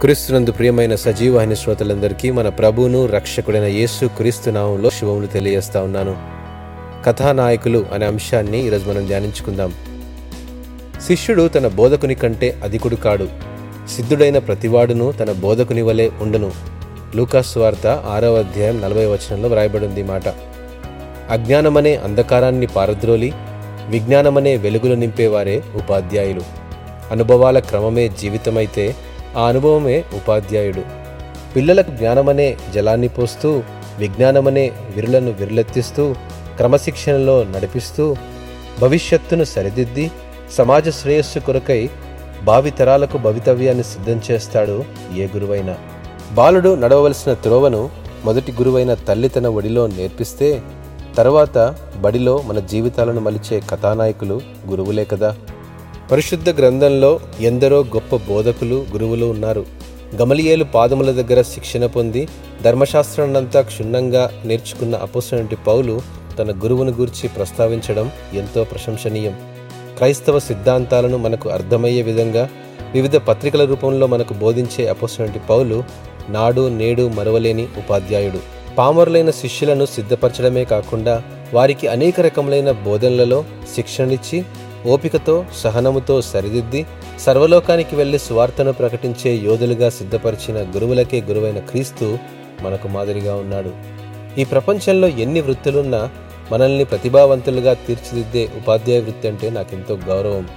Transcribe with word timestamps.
క్రీస్తునందు 0.00 0.52
ప్రియమైన 0.52 0.94
సజీవాహిన 0.94 1.54
శ్రోతలందరికీ 1.54 2.30
మన 2.30 2.48
ప్రభువును 2.48 3.06
రక్షకుడైన 3.06 3.64
యేసు 3.64 4.06
క్రీస్తు 4.06 4.50
నామంలో 4.50 4.90
శుభములు 4.90 5.26
తెలియజేస్తా 5.26 5.82
ఉన్నాను. 5.82 6.16
కథానాయకులు 7.04 7.86
అనే 7.94 8.06
అంశాన్ని 8.06 8.66
ఈరోజు 8.66 8.90
మనం 8.90 9.06
ధ్యానించుకుందాం. 9.06 9.72
శిష్యుడు 11.06 11.48
తన 11.48 11.68
బోధకుని 11.68 12.14
కంటే 12.14 12.60
అధికుడు 12.64 12.96
కాడు. 12.96 13.28
సిద్ధుడైన 13.96 14.38
ప్రతివాడును 14.38 15.12
తన 15.12 15.32
బోధకుని 15.32 15.82
వలె 15.82 16.10
ఉండును. 16.20 16.52
లూకాస్వార్త 17.16 17.86
ఆరవ 17.86 18.34
అధ్యాయం 18.34 18.82
నలభై 18.82 19.06
వచనంలో 19.06 19.48
వ్రాయబడింది 19.48 20.02
మాట. 20.02 20.28
అజ్ఞానమనే 21.30 21.96
అంధకారాన్ని 21.96 22.66
పారద్రోలి 22.66 23.32
విజ్ఞానమనే 23.88 24.56
వెలుగులు 24.56 24.94
నింపేవారే 24.94 25.62
ఉపాధ్యాయులు. 25.74 26.42
అనుభవాల 27.10 27.58
క్రమమే 27.58 28.08
జీవితమైతే 28.08 28.94
ఆ 29.36 29.48
అనుభవమే 29.48 30.04
ఉపాధ్యాయుడు. 30.14 30.82
పిల్లలకు 31.56 31.90
జ్ఞానమనే 31.90 32.56
జలాన్ని 32.74 33.08
పోస్తూ 33.08 33.62
విజ్ఞానమనే 33.98 34.72
విరులను 34.96 35.30
విరులెత్తిస్తూ 35.30 36.14
క్రమశిక్షణలో 36.56 37.44
నడిపిస్తూ 37.44 38.16
భవిష్యత్తును 38.80 39.44
సరిదిద్ది 39.44 40.10
సమాజ 40.52 40.88
శ్రేయస్సు 40.88 41.38
కొరకై 41.38 41.90
భావితరాలకు 42.44 43.18
భవితవ్యాన్ని 43.18 43.84
సిద్ధం 43.84 44.20
చేస్తాడు 44.30 44.84
ఏ 45.16 45.26
గురువైనా. 45.26 45.76
బాలుడు 46.32 46.74
నడవవలసిన 46.74 47.34
త్రోవను 47.34 47.90
మొదటి 48.24 48.52
గురువైన 48.52 48.94
తల్లి 48.94 49.28
తన 49.28 49.46
ఒడిలో 49.46 49.86
నేర్పిస్తే 49.86 50.62
తర్వాత 51.16 51.74
బడిలో 51.96 52.42
మన 52.46 52.58
జీవితాలను 52.58 53.20
మలిచే 53.20 53.62
కథానాయకులు 53.70 54.40
గురువులే 54.68 55.04
కదా. 55.04 55.34
పరిశుద్ధ 56.10 56.50
గ్రంథంలో 56.50 57.20
ఎందరో 57.40 57.80
గొప్ప 57.80 58.16
బోధకులు 58.16 58.86
గురువులు 58.92 59.26
ఉన్నారు. 59.26 59.66
గమలియేలు 60.16 60.64
పాదముల 60.64 61.10
దగ్గర 61.10 61.42
శిక్షణ 61.42 61.86
పొంది 61.86 62.28
ధర్మశాస్త్రాన్నంతా 62.64 63.60
క్షుణ్ణంగా 63.60 64.30
నేర్చుకున్న 64.44 64.94
అపోసనటి 64.94 65.56
పౌలు 65.56 66.00
తన 66.38 66.50
గురువును 66.50 66.92
గూర్చి 66.92 67.28
ప్రస్తావించడం 67.28 68.10
ఎంతో 68.34 68.64
ప్రశంసనీయం. 68.64 69.36
క్రైస్తవ 69.96 70.38
సిద్ధాంతాలను 70.38 71.18
మనకు 71.18 71.48
అర్థమయ్యే 71.48 72.02
విధంగా 72.02 72.48
వివిధ 72.92 73.16
పత్రికల 73.16 73.64
రూపంలో 73.64 74.06
మనకు 74.06 74.34
బోధించే 74.34 74.88
అపోసనటి 74.88 75.38
పౌలు 75.38 75.84
నాడు 76.28 76.68
నేడు 76.68 77.08
మరవలేని 77.08 77.68
ఉపాధ్యాయుడు. 77.76 78.38
పామరులైన 78.78 79.30
శిష్యులను 79.30 79.86
సిద్ధపరచడమే 79.86 80.64
కాకుండా 80.64 81.22
వారికి 81.54 81.86
అనేక 81.86 82.20
రకములైన 82.20 82.70
బోధనలలో 82.70 83.44
శిక్షణనిచ్చి 83.74 84.44
ఓపికతో 84.86 85.44
సహనముతో 85.56 86.22
సరిదిద్ది 86.22 86.86
సర్వలోకానికి 87.20 87.96
వెళ్ళి 87.96 88.18
స్వార్థను 88.18 88.72
ప్రకటించే 88.72 89.34
యోధులుగా 89.34 89.90
సిద్ధపరిచిన 89.90 90.56
గురువులకే 90.56 91.20
గురువైన 91.20 91.58
క్రీస్తు 91.58 92.18
మనకు 92.62 92.88
మాదిరిగా 92.88 93.34
ఉన్నాడు. 93.34 93.70
ఈ 94.40 94.44
ప్రపంచంలో 94.44 95.08
ఎన్ని 95.08 95.40
వృత్తులున్నా 95.40 96.10
మనల్ని 96.52 96.84
ప్రతిభావంతులుగా 96.84 97.74
తీర్చిదిద్దే 97.74 98.48
ఉపాధ్యాయ 98.56 99.00
వృత్తి 99.00 99.28
అంటే 99.28 99.50
నాకెంతో 99.50 99.96
గౌరవం. 99.96 100.48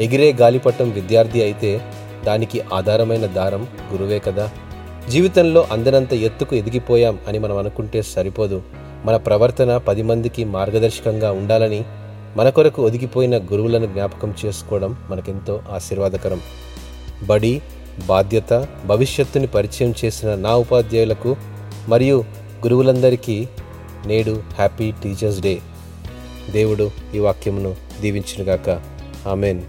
ఎగిరే 0.00 0.32
గాలిపటం 0.32 0.90
విద్యార్థి 0.90 1.42
అయితే 1.42 1.80
దానికి 2.24 2.62
ఆధారమైన 2.74 3.26
దారం 3.26 3.66
గురువే 3.92 4.18
కదా. 4.18 4.50
జీవితంలో 5.10 5.66
అందనంత 5.72 6.12
ఎత్తుకు 6.12 6.56
ఎదిగిపోయాం 6.56 7.18
అని 7.28 7.38
మనం 7.38 7.56
అనుకుంటే 7.56 8.02
సరిపోదు. 8.02 8.62
మన 9.04 9.16
ప్రవర్తన 9.16 9.76
పది 9.76 10.02
మందికి 10.02 10.44
మార్గదర్శకంగా 10.44 11.32
ఉండాలని 11.32 11.84
మన 12.38 12.48
కొరకు 12.48 12.82
ఒదిగిపోయిన 12.82 13.38
గురువులను 13.38 13.86
జ్ఞాపకం 13.86 14.34
చేసుకోవడం 14.44 14.96
మనకెంతో 15.10 15.62
ఆశీర్వాదకరం. 15.70 16.40
బడి 17.22 17.62
బాధ్యత 18.06 18.68
భవిష్యత్తుని 18.86 19.46
పరిచయం 19.46 19.94
చేసిన 20.04 20.34
నా 20.34 20.56
ఉపాధ్యాయులకు 20.56 21.36
మరియు 21.88 22.24
గురువులందరికీ 22.66 23.48
నేడు 24.06 24.42
హ్యాపీ 24.54 24.92
టీచర్స్ 25.02 25.40
డే. 25.40 25.58
దేవుడు 26.50 26.90
ఈ 27.14 27.18
వాక్యమును 27.18 27.76
దీవించినగాక. 28.00 28.82
ఆమెన్. 29.28 29.62